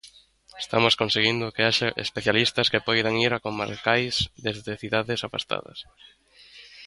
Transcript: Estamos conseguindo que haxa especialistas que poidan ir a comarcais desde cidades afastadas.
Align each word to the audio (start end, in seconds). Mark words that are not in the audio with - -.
Estamos 0.63 0.93
conseguindo 1.01 1.53
que 1.55 1.65
haxa 1.67 1.95
especialistas 2.05 2.69
que 2.71 2.85
poidan 2.87 3.15
ir 3.25 3.31
a 3.33 3.41
comarcais 3.45 4.15
desde 4.45 4.79
cidades 4.81 5.21
afastadas. 5.27 5.79